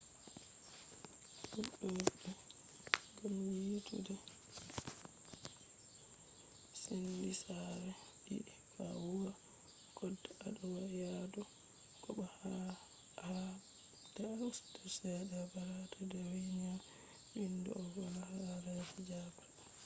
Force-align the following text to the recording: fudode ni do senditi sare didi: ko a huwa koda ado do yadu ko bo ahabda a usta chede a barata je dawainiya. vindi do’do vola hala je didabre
fudode 1.49 1.89
ni 3.41 3.73
do 4.07 4.15
senditi 6.81 7.33
sare 7.41 7.91
didi: 8.23 8.53
ko 8.71 8.79
a 8.91 8.93
huwa 9.03 9.31
koda 9.97 10.29
ado 10.47 10.63
do 10.75 10.81
yadu 11.01 11.41
ko 12.03 12.09
bo 12.15 12.23
ahabda 12.29 14.21
a 14.31 14.33
usta 14.49 14.81
chede 14.95 15.35
a 15.43 15.47
barata 15.51 15.95
je 16.09 16.09
dawainiya. 16.11 16.71
vindi 17.33 17.59
do’do 17.65 17.81
vola 17.93 18.21
hala 18.29 18.53
je 18.63 18.73
didabre 18.95 19.45